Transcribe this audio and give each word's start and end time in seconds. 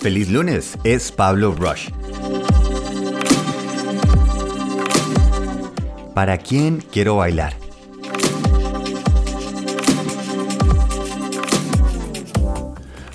Feliz 0.00 0.30
lunes, 0.30 0.78
es 0.82 1.12
Pablo 1.12 1.54
Rush. 1.54 1.90
¿Para 6.14 6.38
quién 6.38 6.82
quiero 6.90 7.16
bailar? 7.16 7.54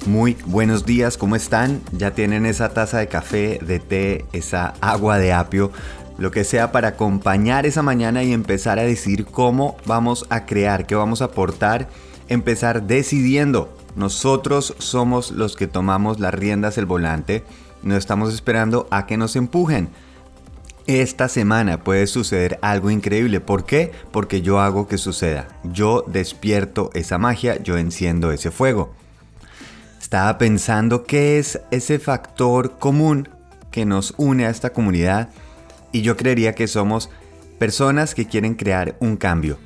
Muy 0.06 0.38
buenos 0.46 0.86
días, 0.86 1.18
¿cómo 1.18 1.36
están? 1.36 1.82
¿Ya 1.92 2.12
tienen 2.12 2.46
esa 2.46 2.70
taza 2.70 3.00
de 3.00 3.08
café, 3.08 3.58
de 3.66 3.80
té, 3.80 4.26
esa 4.32 4.76
agua 4.80 5.18
de 5.18 5.34
apio? 5.34 5.72
Lo 6.20 6.30
que 6.30 6.44
sea 6.44 6.72
para 6.72 6.90
acompañar 6.90 7.66
esa 7.66 7.82
mañana 7.82 8.22
y 8.22 8.32
empezar 8.32 8.78
a 8.78 8.84
decir 8.84 9.26
cómo 9.26 9.76
vamos 9.88 10.28
a 10.30 10.46
crear, 10.46 10.86
qué 10.86 10.94
vamos 10.94 11.24
a 11.24 11.26
aportar, 11.26 11.90
empezar 12.28 12.84
decidiendo 12.84 13.75
nosotros 13.96 14.76
somos 14.78 15.32
los 15.32 15.56
que 15.56 15.68
tomamos 15.68 16.20
las 16.20 16.34
riendas 16.34 16.76
del 16.76 16.86
volante, 16.86 17.44
no 17.82 17.96
estamos 17.96 18.34
esperando 18.34 18.88
a 18.92 19.06
que 19.06 19.18
nos 19.18 19.36
empujen. 19.36 19.90
Esta 20.88 21.30
semana 21.30 21.84
puede 21.84 22.06
suceder 22.06 22.60
algo 22.62 22.92
increíble. 22.92 23.40
¿Por 23.40 23.66
qué? 23.66 23.92
Porque 24.12 24.42
yo 24.42 24.60
hago 24.60 24.88
que 24.88 24.98
suceda. 24.98 25.48
Yo 25.64 26.04
despierto 26.08 26.92
esa 26.94 27.18
magia, 27.18 27.62
yo 27.64 27.78
enciendo 27.78 28.32
ese 28.32 28.52
fuego. 28.52 28.94
Estaba 30.00 30.38
pensando 30.38 31.04
qué 31.04 31.40
es 31.40 31.60
ese 31.72 31.98
factor 31.98 32.78
común 32.78 33.30
que 33.72 33.86
nos 33.86 34.14
une 34.18 34.46
a 34.46 34.52
esta 34.52 34.72
comunidad 34.72 35.30
y 35.92 36.02
yo 36.02 36.16
creería 36.16 36.54
que 36.54 36.68
somos 36.68 37.10
personas 37.58 38.14
que 38.14 38.28
quieren 38.28 38.54
crear 38.54 38.96
un 39.00 39.18
cambio. 39.18 39.58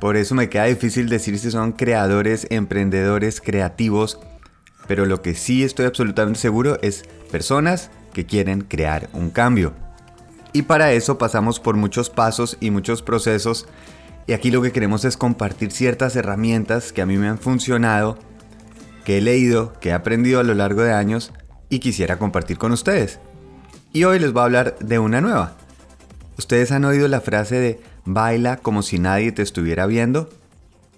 Por 0.00 0.16
eso 0.16 0.34
me 0.34 0.48
queda 0.48 0.64
difícil 0.64 1.08
decir 1.08 1.38
si 1.38 1.50
son 1.50 1.72
creadores, 1.72 2.46
emprendedores, 2.50 3.40
creativos, 3.40 4.20
pero 4.86 5.06
lo 5.06 5.22
que 5.22 5.34
sí 5.34 5.64
estoy 5.64 5.86
absolutamente 5.86 6.38
seguro 6.38 6.78
es 6.82 7.04
personas 7.30 7.90
que 8.12 8.26
quieren 8.26 8.62
crear 8.62 9.08
un 9.12 9.30
cambio. 9.30 9.72
Y 10.52 10.62
para 10.62 10.92
eso 10.92 11.18
pasamos 11.18 11.60
por 11.60 11.76
muchos 11.76 12.10
pasos 12.10 12.56
y 12.60 12.70
muchos 12.70 13.02
procesos 13.02 13.66
y 14.26 14.32
aquí 14.32 14.50
lo 14.50 14.60
que 14.60 14.72
queremos 14.72 15.04
es 15.04 15.16
compartir 15.16 15.70
ciertas 15.70 16.16
herramientas 16.16 16.92
que 16.92 17.00
a 17.00 17.06
mí 17.06 17.16
me 17.16 17.28
han 17.28 17.38
funcionado, 17.38 18.18
que 19.04 19.18
he 19.18 19.20
leído, 19.20 19.72
que 19.80 19.90
he 19.90 19.92
aprendido 19.92 20.40
a 20.40 20.44
lo 20.44 20.54
largo 20.54 20.82
de 20.82 20.92
años 20.92 21.32
y 21.68 21.78
quisiera 21.78 22.18
compartir 22.18 22.58
con 22.58 22.72
ustedes. 22.72 23.20
Y 23.92 24.02
hoy 24.02 24.18
les 24.18 24.32
voy 24.32 24.40
a 24.40 24.44
hablar 24.44 24.76
de 24.80 24.98
una 24.98 25.20
nueva. 25.20 25.56
Ustedes 26.38 26.72
han 26.72 26.84
oído 26.84 27.06
la 27.06 27.20
frase 27.20 27.54
de 27.56 27.80
baila 28.06 28.56
como 28.56 28.82
si 28.82 28.98
nadie 28.98 29.32
te 29.32 29.42
estuviera 29.42 29.86
viendo. 29.86 30.30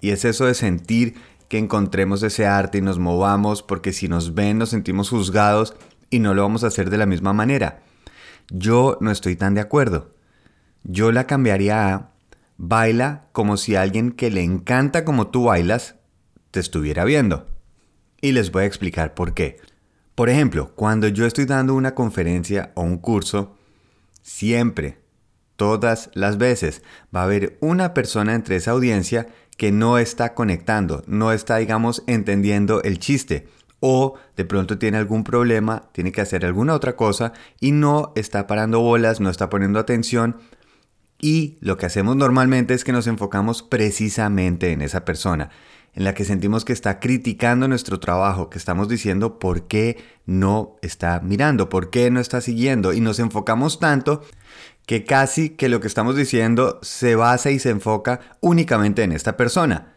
Y 0.01 0.11
es 0.11 0.25
eso 0.25 0.47
de 0.47 0.55
sentir 0.55 1.17
que 1.49 1.59
encontremos 1.59 2.23
ese 2.23 2.47
arte 2.47 2.79
y 2.79 2.83
nos 2.83 2.99
movamos 2.99 3.63
porque 3.63 3.93
si 3.93 4.07
nos 4.07 4.35
ven 4.35 4.59
nos 4.59 4.69
sentimos 4.69 5.09
juzgados 5.09 5.75
y 6.11 6.21
no 6.21 6.35
lo 6.35 6.43
vamos 6.43 6.63
a 6.63 6.69
hacer 6.69 6.91
de 6.91 6.99
la 6.99 7.07
misma 7.07 7.33
manera. 7.33 7.81
Yo 8.51 8.99
no 9.01 9.11
estoy 9.11 9.35
tan 9.35 9.55
de 9.55 9.61
acuerdo. 9.61 10.15
Yo 10.85 11.11
la 11.11 11.27
cambiaría 11.27 11.93
a 11.93 12.11
baila 12.57 13.29
como 13.33 13.57
si 13.57 13.75
alguien 13.75 14.13
que 14.13 14.31
le 14.31 14.43
encanta 14.43 15.05
como 15.05 15.29
tú 15.29 15.45
bailas 15.45 15.97
te 16.51 16.61
estuviera 16.61 17.05
viendo. 17.05 17.49
Y 18.21 18.33
les 18.33 18.53
voy 18.53 18.65
a 18.65 18.67
explicar 18.67 19.15
por 19.15 19.35
qué. 19.35 19.59
Por 20.15 20.29
ejemplo, 20.29 20.73
cuando 20.75 21.09
yo 21.09 21.27
estoy 21.27 21.45
dando 21.45 21.75
una 21.75 21.95
conferencia 21.95 22.73
o 22.75 22.83
un 22.83 22.99
curso, 22.99 23.57
siempre 24.23 24.99
todas 25.59 26.09
las 26.15 26.39
veces. 26.39 26.83
Va 27.15 27.21
a 27.21 27.25
haber 27.25 27.59
una 27.61 27.93
persona 27.93 28.35
entre 28.35 28.57
esa 28.57 28.71
audiencia 28.71 29.27
que 29.59 29.73
no 29.73 29.99
está 29.99 30.33
conectando, 30.33 31.03
no 31.07 31.33
está, 31.33 31.57
digamos, 31.57 32.05
entendiendo 32.07 32.81
el 32.85 32.99
chiste. 33.01 33.49
O 33.81 34.15
de 34.37 34.45
pronto 34.45 34.79
tiene 34.79 34.99
algún 34.99 35.25
problema, 35.25 35.91
tiene 35.93 36.13
que 36.13 36.21
hacer 36.21 36.47
alguna 36.47 36.75
otra 36.75 36.97
cosa 36.97 37.33
y 37.61 37.73
no 37.73 38.13
está 38.17 38.47
parando 38.47 38.81
bolas, 38.81 39.21
no 39.21 39.31
está 39.31 39.51
poniendo 39.51 39.81
atención. 39.81 40.37
Y 41.21 41.59
lo 41.61 41.77
que 41.77 41.87
hacemos 41.87 42.15
normalmente 42.17 42.75
es 42.75 42.85
que 42.85 42.93
nos 42.93 43.09
enfocamos 43.09 43.63
precisamente 43.63 44.71
en 44.71 44.81
esa 44.81 45.05
persona 45.05 45.51
en 45.95 46.05
la 46.05 46.15
que 46.15 46.25
sentimos 46.25 46.65
que 46.65 46.73
está 46.73 47.01
criticando 47.01 47.67
nuestro 47.67 47.99
trabajo, 47.99 48.51
que 48.51 48.59
estamos 48.59 48.89
diciendo 48.89 49.41
por 49.41 49.67
qué 49.67 49.97
no 50.27 50.77
está 50.83 51.21
mirando, 51.21 51.69
por 51.69 51.91
qué 51.91 52.11
no 52.13 52.21
está 52.21 52.41
siguiendo 52.41 52.93
y 52.93 53.01
nos 53.01 53.19
enfocamos 53.19 53.81
tanto 53.81 54.23
que 54.89 55.05
casi 55.05 55.51
que 55.51 55.69
lo 55.69 55.81
que 55.81 55.87
estamos 55.87 56.17
diciendo 56.17 56.79
se 56.81 57.15
basa 57.15 57.51
y 57.51 57.59
se 57.59 57.69
enfoca 57.69 58.21
únicamente 58.41 59.03
en 59.03 59.13
esta 59.13 59.37
persona. 59.37 59.93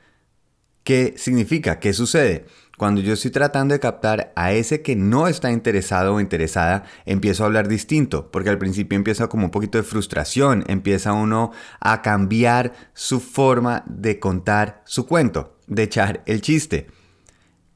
¿Qué 0.83 1.13
significa? 1.15 1.79
¿Qué 1.79 1.93
sucede? 1.93 2.45
Cuando 2.77 2.99
yo 2.99 3.13
estoy 3.13 3.31
tratando 3.31 3.71
de 3.71 3.79
captar 3.79 4.33
a 4.35 4.51
ese 4.51 4.81
que 4.81 4.97
no 4.97 5.29
está 5.29 5.49
interesado 5.49 6.15
o 6.15 6.19
interesada, 6.19 6.83
empiezo 7.05 7.43
a 7.43 7.45
hablar 7.45 7.69
distinto, 7.69 8.31
porque 8.31 8.49
al 8.49 8.57
principio 8.57 8.97
empieza 8.97 9.29
como 9.29 9.45
un 9.45 9.51
poquito 9.51 9.77
de 9.77 9.85
frustración, 9.85 10.65
empieza 10.67 11.13
uno 11.13 11.53
a 11.79 12.01
cambiar 12.01 12.73
su 12.93 13.21
forma 13.21 13.85
de 13.87 14.19
contar 14.19 14.81
su 14.83 15.07
cuento, 15.07 15.57
de 15.67 15.83
echar 15.83 16.21
el 16.25 16.41
chiste. 16.41 16.87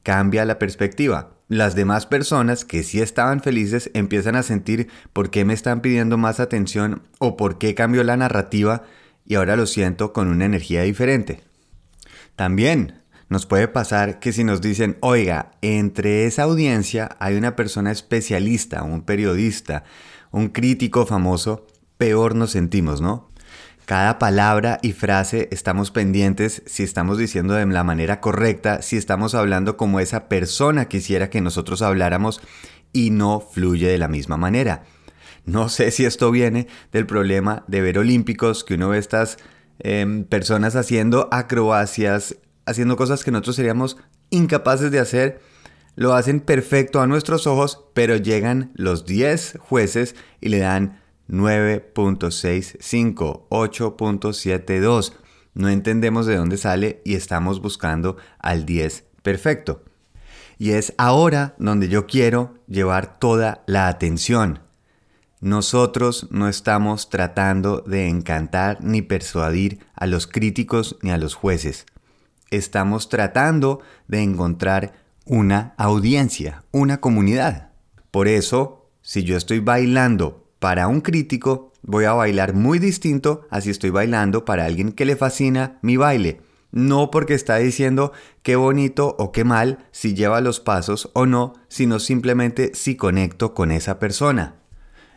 Cambia 0.02 0.44
la 0.44 0.58
perspectiva 0.58 1.35
las 1.48 1.74
demás 1.76 2.06
personas 2.06 2.64
que 2.64 2.82
sí 2.82 3.00
estaban 3.00 3.40
felices 3.40 3.90
empiezan 3.94 4.34
a 4.34 4.42
sentir 4.42 4.88
por 5.12 5.30
qué 5.30 5.44
me 5.44 5.54
están 5.54 5.80
pidiendo 5.80 6.18
más 6.18 6.40
atención 6.40 7.02
o 7.18 7.36
por 7.36 7.58
qué 7.58 7.74
cambió 7.74 8.02
la 8.02 8.16
narrativa 8.16 8.82
y 9.24 9.36
ahora 9.36 9.56
lo 9.56 9.66
siento 9.66 10.12
con 10.12 10.28
una 10.28 10.44
energía 10.44 10.82
diferente. 10.82 11.42
También 12.34 13.02
nos 13.28 13.46
puede 13.46 13.68
pasar 13.68 14.18
que 14.18 14.32
si 14.32 14.44
nos 14.44 14.60
dicen, 14.60 14.98
oiga, 15.00 15.52
entre 15.62 16.26
esa 16.26 16.44
audiencia 16.44 17.16
hay 17.18 17.36
una 17.36 17.56
persona 17.56 17.90
especialista, 17.90 18.82
un 18.82 19.02
periodista, 19.02 19.84
un 20.30 20.48
crítico 20.48 21.06
famoso, 21.06 21.66
peor 21.96 22.34
nos 22.34 22.52
sentimos, 22.52 23.00
¿no? 23.00 23.25
Cada 23.86 24.18
palabra 24.18 24.80
y 24.82 24.94
frase 24.94 25.48
estamos 25.52 25.92
pendientes 25.92 26.60
si 26.66 26.82
estamos 26.82 27.18
diciendo 27.18 27.54
de 27.54 27.64
la 27.66 27.84
manera 27.84 28.20
correcta, 28.20 28.82
si 28.82 28.96
estamos 28.96 29.36
hablando 29.36 29.76
como 29.76 30.00
esa 30.00 30.28
persona 30.28 30.86
quisiera 30.88 31.30
que 31.30 31.40
nosotros 31.40 31.82
habláramos 31.82 32.40
y 32.92 33.10
no 33.10 33.38
fluye 33.38 33.86
de 33.86 33.98
la 33.98 34.08
misma 34.08 34.36
manera. 34.36 34.82
No 35.44 35.68
sé 35.68 35.92
si 35.92 36.04
esto 36.04 36.32
viene 36.32 36.66
del 36.90 37.06
problema 37.06 37.62
de 37.68 37.80
ver 37.80 38.00
olímpicos, 38.00 38.64
que 38.64 38.74
uno 38.74 38.88
ve 38.88 38.98
estas 38.98 39.36
em, 39.78 40.24
personas 40.24 40.74
haciendo 40.74 41.28
acrobacias, 41.30 42.38
haciendo 42.64 42.96
cosas 42.96 43.22
que 43.22 43.30
nosotros 43.30 43.54
seríamos 43.54 43.98
incapaces 44.30 44.90
de 44.90 44.98
hacer. 44.98 45.40
Lo 45.94 46.14
hacen 46.14 46.40
perfecto 46.40 47.00
a 47.00 47.06
nuestros 47.06 47.46
ojos, 47.46 47.84
pero 47.94 48.16
llegan 48.16 48.72
los 48.74 49.06
10 49.06 49.58
jueces 49.60 50.16
y 50.40 50.48
le 50.48 50.58
dan 50.58 51.05
9.65, 51.28 53.48
8.72. 53.48 55.12
No 55.54 55.68
entendemos 55.68 56.26
de 56.26 56.36
dónde 56.36 56.58
sale 56.58 57.00
y 57.04 57.14
estamos 57.14 57.60
buscando 57.60 58.16
al 58.38 58.66
10 58.66 59.06
perfecto. 59.26 59.82
Y 60.56 60.70
es 60.70 60.94
ahora 60.98 61.56
donde 61.58 61.88
yo 61.88 62.06
quiero 62.06 62.54
llevar 62.68 63.18
toda 63.18 63.64
la 63.66 63.88
atención. 63.88 64.60
Nosotros 65.40 66.28
no 66.30 66.48
estamos 66.48 67.10
tratando 67.10 67.80
de 67.80 68.08
encantar 68.08 68.78
ni 68.84 69.02
persuadir 69.02 69.80
a 69.96 70.06
los 70.06 70.28
críticos 70.28 70.96
ni 71.02 71.10
a 71.10 71.18
los 71.18 71.34
jueces. 71.34 71.86
Estamos 72.52 73.08
tratando 73.08 73.80
de 74.06 74.22
encontrar 74.22 74.92
una 75.24 75.74
audiencia, 75.76 76.62
una 76.70 77.00
comunidad. 77.00 77.72
Por 78.12 78.28
eso, 78.28 78.88
si 79.02 79.24
yo 79.24 79.36
estoy 79.36 79.58
bailando 79.58 80.45
para 80.66 80.88
un 80.88 81.00
crítico 81.00 81.72
voy 81.82 82.06
a 82.06 82.12
bailar 82.12 82.52
muy 82.52 82.80
distinto 82.80 83.46
a 83.50 83.60
si 83.60 83.70
estoy 83.70 83.90
bailando 83.90 84.44
para 84.44 84.64
alguien 84.64 84.90
que 84.90 85.04
le 85.04 85.14
fascina 85.14 85.78
mi 85.80 85.96
baile. 85.96 86.40
No 86.72 87.12
porque 87.12 87.34
está 87.34 87.58
diciendo 87.58 88.10
qué 88.42 88.56
bonito 88.56 89.14
o 89.16 89.30
qué 89.30 89.44
mal 89.44 89.86
si 89.92 90.14
lleva 90.14 90.40
los 90.40 90.58
pasos 90.58 91.08
o 91.12 91.24
no, 91.24 91.52
sino 91.68 92.00
simplemente 92.00 92.72
si 92.74 92.96
conecto 92.96 93.54
con 93.54 93.70
esa 93.70 94.00
persona. 94.00 94.56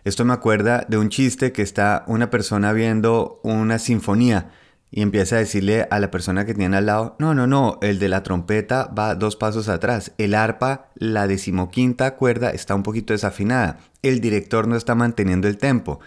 Esto 0.03 0.23
me 0.23 0.33
acuerda 0.33 0.85
de 0.87 0.99
un 0.99 1.09
chiste 1.09 1.51
que 1.51 1.63
está 1.63 2.03
una 2.05 2.29
persona 2.29 2.71
viendo 2.71 3.39
una 3.41 3.79
sinfonía 3.79 4.51
y 4.91 5.01
empieza 5.01 5.35
a 5.35 5.39
decirle 5.39 5.87
a 5.91 5.99
la 5.99 6.09
persona 6.09 6.45
que 6.45 6.53
tiene 6.53 6.77
al 6.77 6.87
lado, 6.87 7.15
no, 7.19 7.33
no, 7.33 7.45
no, 7.45 7.77
el 7.81 7.99
de 7.99 8.09
la 8.09 8.23
trompeta 8.23 8.87
va 8.87 9.15
dos 9.15 9.35
pasos 9.35 9.69
atrás, 9.69 10.13
el 10.17 10.33
arpa, 10.33 10.89
la 10.95 11.27
decimoquinta 11.27 12.15
cuerda 12.15 12.49
está 12.49 12.73
un 12.73 12.83
poquito 12.83 13.13
desafinada, 13.13 13.77
el 14.01 14.19
director 14.19 14.67
no 14.67 14.75
está 14.75 14.95
manteniendo 14.95 15.47
el 15.47 15.57
tempo. 15.57 15.99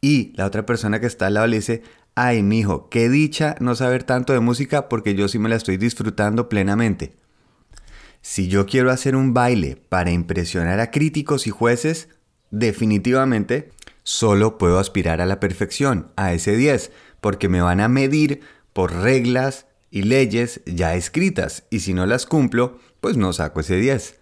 Y 0.00 0.32
la 0.36 0.46
otra 0.46 0.66
persona 0.66 1.00
que 1.00 1.06
está 1.06 1.26
al 1.26 1.34
lado 1.34 1.46
le 1.46 1.56
dice, 1.56 1.82
ay, 2.14 2.42
mijo, 2.42 2.88
qué 2.88 3.08
dicha 3.08 3.56
no 3.60 3.74
saber 3.74 4.04
tanto 4.04 4.32
de 4.32 4.40
música 4.40 4.88
porque 4.88 5.14
yo 5.14 5.28
sí 5.28 5.38
me 5.38 5.48
la 5.48 5.56
estoy 5.56 5.76
disfrutando 5.76 6.48
plenamente. 6.48 7.14
Si 8.20 8.46
yo 8.48 8.66
quiero 8.66 8.90
hacer 8.92 9.16
un 9.16 9.34
baile 9.34 9.76
para 9.88 10.12
impresionar 10.12 10.78
a 10.78 10.90
críticos 10.92 11.48
y 11.48 11.50
jueces, 11.50 12.08
definitivamente 12.50 13.70
solo 14.04 14.58
puedo 14.58 14.78
aspirar 14.78 15.20
a 15.20 15.26
la 15.26 15.40
perfección, 15.40 16.12
a 16.16 16.32
ese 16.32 16.56
10, 16.56 16.92
porque 17.22 17.48
me 17.48 17.62
van 17.62 17.80
a 17.80 17.88
medir 17.88 18.40
por 18.72 18.92
reglas 18.92 19.66
y 19.90 20.02
leyes 20.02 20.60
ya 20.66 20.96
escritas 20.96 21.62
y 21.70 21.80
si 21.80 21.94
no 21.94 22.04
las 22.04 22.26
cumplo, 22.26 22.80
pues 23.00 23.16
no 23.16 23.32
saco 23.32 23.60
ese 23.60 23.76
10. 23.76 24.18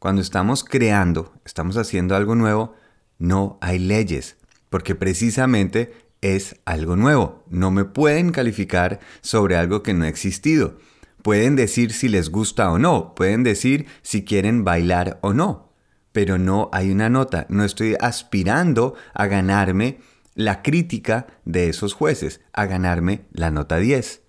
Cuando 0.00 0.20
estamos 0.20 0.64
creando, 0.64 1.32
estamos 1.44 1.76
haciendo 1.76 2.16
algo 2.16 2.34
nuevo, 2.34 2.74
no 3.18 3.58
hay 3.60 3.78
leyes, 3.78 4.36
porque 4.70 4.96
precisamente 4.96 5.94
es 6.20 6.56
algo 6.64 6.96
nuevo. 6.96 7.44
No 7.48 7.70
me 7.70 7.84
pueden 7.84 8.32
calificar 8.32 8.98
sobre 9.20 9.56
algo 9.56 9.84
que 9.84 9.94
no 9.94 10.04
ha 10.04 10.08
existido. 10.08 10.78
Pueden 11.22 11.54
decir 11.54 11.92
si 11.92 12.08
les 12.08 12.28
gusta 12.28 12.72
o 12.72 12.78
no, 12.78 13.14
pueden 13.14 13.44
decir 13.44 13.86
si 14.02 14.24
quieren 14.24 14.64
bailar 14.64 15.20
o 15.22 15.32
no, 15.32 15.72
pero 16.10 16.38
no 16.38 16.70
hay 16.72 16.90
una 16.90 17.08
nota. 17.08 17.46
No 17.50 17.62
estoy 17.62 17.96
aspirando 18.00 18.94
a 19.14 19.26
ganarme 19.26 20.00
la 20.34 20.62
crítica 20.62 21.26
de 21.44 21.68
esos 21.68 21.94
jueces, 21.94 22.40
a 22.52 22.66
ganarme 22.66 23.22
la 23.32 23.50
nota 23.50 23.78
10. 23.78 24.22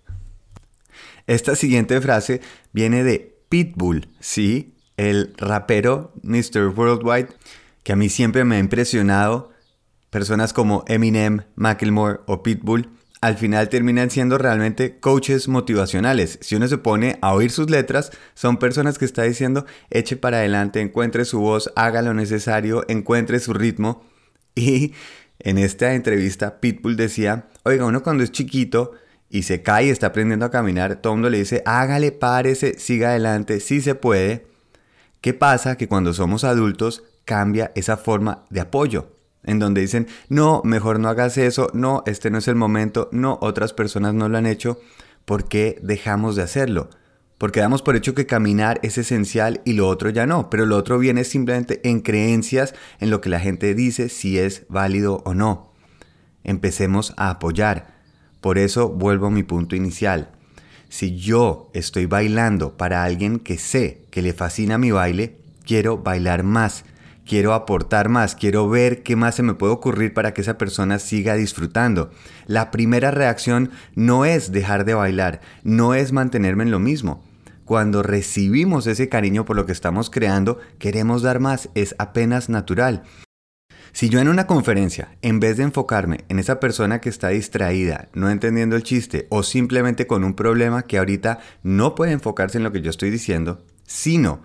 Esta 1.27 1.55
siguiente 1.55 2.00
frase 2.01 2.41
viene 2.73 3.03
de 3.03 3.38
Pitbull, 3.50 4.09
sí, 4.19 4.75
el 4.97 5.33
rapero 5.38 6.13
Mr. 6.23 6.67
Worldwide, 6.75 7.29
que 7.83 7.94
a 7.94 7.95
mí 7.95 8.09
siempre 8.09 8.44
me 8.44 8.57
ha 8.57 8.59
impresionado. 8.59 9.51
Personas 10.09 10.53
como 10.53 10.83
Eminem, 10.88 11.44
Macklemore 11.55 12.19
o 12.27 12.44
Pitbull 12.44 12.89
al 13.23 13.38
final 13.38 13.69
terminan 13.69 14.09
siendo 14.09 14.38
realmente 14.38 14.99
coaches 14.99 15.47
motivacionales. 15.47 16.38
Si 16.41 16.56
uno 16.56 16.67
se 16.67 16.77
pone 16.77 17.19
a 17.21 17.33
oír 17.33 17.51
sus 17.51 17.69
letras, 17.69 18.11
son 18.33 18.57
personas 18.57 18.97
que 18.97 19.06
está 19.06 19.23
diciendo 19.23 19.65
eche 19.89 20.17
para 20.17 20.39
adelante, 20.39 20.81
encuentre 20.81 21.23
su 21.23 21.39
voz, 21.39 21.71
haga 21.77 22.01
lo 22.01 22.13
necesario, 22.13 22.83
encuentre 22.89 23.39
su 23.39 23.53
ritmo. 23.53 24.03
Y 24.56 24.91
en 25.44 25.57
esta 25.57 25.94
entrevista 25.94 26.60
Pitbull 26.60 26.95
decía, 26.95 27.48
oiga, 27.63 27.86
uno 27.86 28.01
cuando 28.01 28.24
es 28.24 28.31
chiquito 28.31 28.94
y 29.30 29.44
se 29.44 29.62
cae 29.62 29.88
y 29.88 29.90
está 29.90 30.07
aprendiendo 30.07 30.45
a 30.45 30.51
caminar, 30.51 30.95
todo 31.01 31.13
el 31.13 31.18
mundo 31.18 31.30
le 31.30 31.40
dice, 31.40 31.62
hágale, 31.66 32.12
párese, 32.12 32.80
siga 32.80 33.10
adelante, 33.10 33.60
sí 33.60 33.81
se 33.81 33.95
puede. 33.95 34.48
¿Qué 35.22 35.34
pasa? 35.34 35.78
Que 35.78 35.88
cuando 35.88 36.13
somos 36.13 36.44
adultos 36.44 37.04
cambia 37.25 37.72
esa 37.75 37.98
forma 37.98 38.45
de 38.50 38.62
apoyo 38.62 39.13
en 39.44 39.60
donde 39.60 39.81
dicen, 39.81 40.07
no, 40.30 40.62
mejor 40.63 41.00
no 41.00 41.10
hagas 41.10 41.38
eso, 41.38 41.69
no, 41.74 42.04
este 42.06 42.30
no 42.31 42.38
es 42.38 42.48
el 42.48 42.56
momento, 42.56 43.10
no, 43.12 43.38
otras 43.42 43.74
personas 43.74 44.13
no 44.13 44.30
lo 44.30 44.38
han 44.38 44.45
hecho, 44.45 44.80
¿por 45.25 45.48
qué 45.48 45.80
dejamos 45.81 46.36
de 46.36 46.44
hacerlo? 46.44 46.90
Porque 47.44 47.60
damos 47.60 47.81
por 47.81 47.98
hecho 47.98 48.16
que 48.16 48.25
caminar 48.25 48.80
es 48.84 48.98
esencial 48.98 49.60
y 49.66 49.74
lo 49.74 49.90
otro 49.90 50.10
ya 50.10 50.25
no, 50.25 50.50
pero 50.50 50.66
lo 50.66 50.78
otro 50.78 50.98
viene 50.98 51.25
simplemente 51.25 51.81
en 51.84 52.00
creencias, 52.00 52.74
en 53.01 53.10
lo 53.10 53.19
que 53.19 53.28
la 53.28 53.42
gente 53.42 53.75
dice 53.75 54.07
si 54.07 54.40
es 54.40 54.66
válido 54.69 55.22
o 55.25 55.34
no. 55.34 55.74
Empecemos 56.45 57.13
a 57.18 57.30
apoyar. 57.30 57.95
Por 58.40 58.57
eso 58.57 58.88
vuelvo 58.88 59.25
a 59.28 59.30
mi 59.30 59.44
punto 59.44 59.75
inicial. 59.75 60.31
Si 60.88 61.18
yo 61.18 61.69
estoy 61.74 62.06
bailando 62.06 62.78
para 62.78 63.04
alguien 63.04 63.40
que 63.40 63.57
sé 63.57 64.06
que 64.10 64.22
le 64.22 64.31
fascina 64.31 64.78
mi 64.78 64.92
baile, 64.92 65.38
quiero 65.66 65.98
bailar 65.98 66.44
más 66.44 66.86
quiero 67.25 67.54
aportar 67.54 68.10
más, 68.10 68.36
quiero 68.36 68.68
ver 68.69 69.01
qué 69.01 69.16
más 69.16 69.36
se 69.36 69.44
me 69.44 69.54
puede 69.54 69.74
ocurrir 69.74 70.13
para 70.13 70.34
que 70.34 70.42
esa 70.42 70.57
persona 70.57 71.00
siga 71.00 71.36
disfrutando. 71.36 72.12
La 72.48 72.72
primera 72.72 73.12
reacción 73.12 73.72
no 73.95 74.25
es 74.25 74.51
dejar 74.51 74.86
de 74.86 74.94
bailar, 74.94 75.42
no 75.63 75.94
es 75.94 76.12
mantenerme 76.12 76.63
en 76.63 76.72
lo 76.72 76.80
mismo. 76.80 77.24
Cuando 77.65 78.04
recibimos 78.04 78.88
ese 78.88 79.10
cariño 79.10 79.45
por 79.45 79.56
lo 79.56 79.65
que 79.65 79.71
estamos 79.71 80.10
creando, 80.10 80.60
queremos 80.80 81.21
dar 81.21 81.39
más, 81.39 81.69
es 81.75 81.95
apenas 81.98 82.50
natural. 82.50 83.04
Si 83.94 84.10
yo 84.10 84.19
en 84.19 84.27
una 84.27 84.48
conferencia, 84.48 85.15
en 85.21 85.39
vez 85.39 85.57
de 85.57 85.63
enfocarme 85.63 86.25
en 86.27 86.39
esa 86.39 86.60
persona 86.60 87.00
que 87.00 87.10
está 87.10 87.30
distraída, 87.30 88.10
no 88.13 88.30
entendiendo 88.30 88.75
el 88.75 88.83
chiste 88.83 89.27
o 89.30 89.44
simplemente 89.44 90.07
con 90.07 90.24
un 90.24 90.33
problema 90.33 90.81
que 90.83 90.98
ahorita 90.98 91.39
no 91.62 91.94
puede 91.94 92.12
enfocarse 92.12 92.57
en 92.57 92.63
lo 92.63 92.71
que 92.71 92.81
yo 92.81 92.89
estoy 92.89 93.12
diciendo, 93.12 93.63
sino 93.86 94.42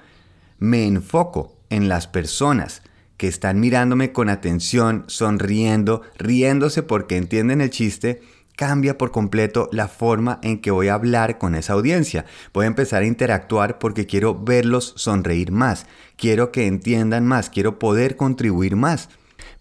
me 0.58 0.86
enfoco 0.86 1.56
en 1.70 1.88
las 1.88 2.06
personas 2.06 2.82
que 3.16 3.26
están 3.26 3.58
mirándome 3.58 4.12
con 4.12 4.28
atención, 4.28 5.04
sonriendo, 5.08 6.02
riéndose 6.18 6.82
porque 6.82 7.16
entienden 7.16 7.60
el 7.60 7.70
chiste, 7.70 8.20
cambia 8.58 8.98
por 8.98 9.12
completo 9.12 9.68
la 9.70 9.86
forma 9.86 10.40
en 10.42 10.60
que 10.60 10.72
voy 10.72 10.88
a 10.88 10.94
hablar 10.94 11.38
con 11.38 11.54
esa 11.54 11.74
audiencia. 11.74 12.24
Voy 12.52 12.64
a 12.64 12.66
empezar 12.66 13.02
a 13.02 13.06
interactuar 13.06 13.78
porque 13.78 14.04
quiero 14.04 14.34
verlos 14.34 14.94
sonreír 14.96 15.52
más, 15.52 15.86
quiero 16.16 16.50
que 16.50 16.66
entiendan 16.66 17.24
más, 17.24 17.50
quiero 17.50 17.78
poder 17.78 18.16
contribuir 18.16 18.74
más. 18.74 19.10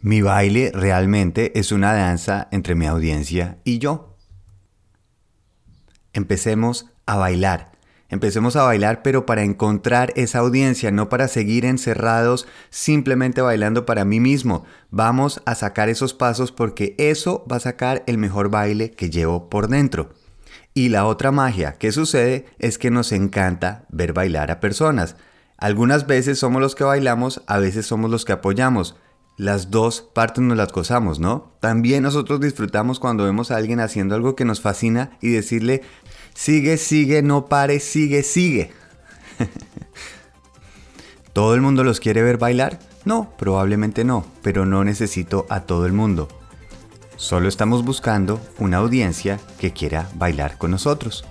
Mi 0.02 0.24
baile 0.24 0.72
realmente 0.74 1.58
es 1.60 1.72
una 1.72 1.94
danza 1.94 2.48
entre 2.52 2.74
mi 2.74 2.88
audiencia 2.88 3.60
y 3.64 3.78
yo. 3.78 4.18
Empecemos 6.12 6.88
a 7.06 7.18
bailar. 7.18 7.77
Empecemos 8.10 8.56
a 8.56 8.64
bailar, 8.64 9.02
pero 9.04 9.26
para 9.26 9.44
encontrar 9.44 10.14
esa 10.16 10.40
audiencia, 10.40 10.92
no 10.92 11.10
para 11.10 11.28
seguir 11.28 11.66
encerrados 11.66 12.48
simplemente 12.70 13.42
bailando 13.42 13.86
para 13.86 14.06
mí 14.06 14.20
mismo. 14.20 14.64
Vamos 14.92 15.42
a 15.46 15.56
sacar 15.56 15.90
esos 15.90 16.14
pasos 16.14 16.52
porque 16.52 16.96
eso 16.98 17.46
va 17.52 17.58
a 17.58 17.62
sacar 17.62 18.04
el 18.08 18.18
mejor 18.18 18.50
baile 18.50 18.92
que 18.92 19.10
llevo 19.10 19.50
por 19.50 19.68
dentro. 19.68 20.10
Y 20.74 20.90
la 20.90 21.06
otra 21.06 21.32
magia 21.32 21.74
que 21.74 21.92
sucede 21.92 22.46
es 22.60 22.78
que 22.78 22.92
nos 22.92 23.12
encanta 23.12 23.86
ver 23.90 24.14
bailar 24.14 24.52
a 24.52 24.60
personas. 24.60 25.16
Algunas 25.58 26.06
veces 26.06 26.40
somos 26.40 26.62
los 26.62 26.76
que 26.76 26.84
bailamos, 26.84 27.42
a 27.48 27.58
veces 27.58 27.88
somos 27.88 28.12
los 28.12 28.26
que 28.26 28.34
apoyamos. 28.34 28.96
Las 29.38 29.70
dos 29.70 30.02
partes 30.02 30.44
nos 30.44 30.58
las 30.58 30.72
gozamos, 30.72 31.20
¿no? 31.20 31.52
También 31.62 32.04
nosotros 32.04 32.40
disfrutamos 32.40 33.00
cuando 33.00 33.24
vemos 33.24 33.52
a 33.52 33.58
alguien 33.58 33.80
haciendo 33.80 34.16
algo 34.16 34.36
que 34.36 34.46
nos 34.46 34.62
fascina 34.62 35.18
y 35.22 35.30
decirle, 35.30 35.82
Sigue, 36.38 36.78
sigue, 36.78 37.24
no 37.24 37.48
pare, 37.48 37.80
sigue, 37.80 38.22
sigue. 38.22 38.70
¿Todo 41.34 41.56
el 41.56 41.62
mundo 41.62 41.84
los 41.84 42.00
quiere 42.00 42.22
ver 42.22 42.38
bailar? 42.38 42.78
No, 43.06 43.34
probablemente 43.40 44.04
no, 44.04 44.24
pero 44.44 44.64
no 44.64 44.84
necesito 44.84 45.48
a 45.50 45.62
todo 45.62 45.88
el 45.88 45.94
mundo. 45.94 46.28
Solo 47.16 47.50
estamos 47.50 47.84
buscando 47.84 48.40
una 48.60 48.78
audiencia 48.78 49.40
que 49.58 49.74
quiera 49.74 50.12
bailar 50.14 50.60
con 50.60 50.70
nosotros. 50.70 51.26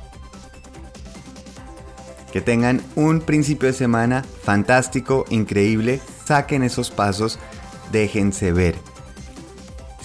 Que 2.33 2.41
tengan 2.41 2.83
un 2.97 3.21
principio 3.21 3.69
de 3.69 3.75
semana 3.75 4.25
fantástico, 4.43 5.25
increíble, 5.31 6.01
saquen 6.25 6.65
esos 6.65 6.91
pasos, 6.91 7.39
déjense 7.93 8.51
ver. 8.51 8.75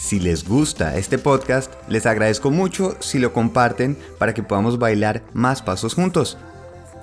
Si 0.01 0.19
les 0.19 0.43
gusta 0.43 0.97
este 0.97 1.19
podcast, 1.19 1.71
les 1.87 2.07
agradezco 2.07 2.49
mucho 2.49 2.97
si 2.99 3.19
lo 3.19 3.33
comparten 3.33 3.95
para 4.17 4.33
que 4.33 4.41
podamos 4.41 4.79
bailar 4.79 5.21
más 5.31 5.61
pasos 5.61 5.93
juntos. 5.93 6.39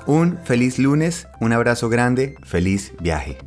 Un 0.07 0.37
feliz 0.45 0.81
lunes, 0.81 1.29
un 1.39 1.53
abrazo 1.53 1.89
grande, 1.89 2.35
feliz 2.43 2.93
viaje. 2.99 3.39